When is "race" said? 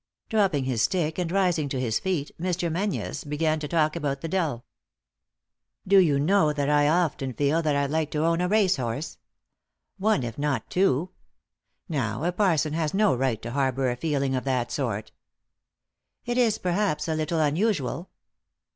8.47-8.77